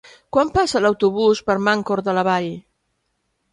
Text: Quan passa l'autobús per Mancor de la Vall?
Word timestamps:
Quan 0.37 0.51
passa 0.55 0.81
l'autobús 0.85 1.43
per 1.51 1.57
Mancor 1.67 2.03
de 2.09 2.19
la 2.19 2.25
Vall? 2.31 2.51